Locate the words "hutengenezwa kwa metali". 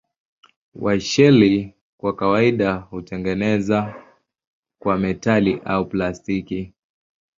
2.75-5.61